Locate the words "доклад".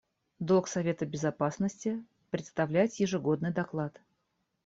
3.53-4.01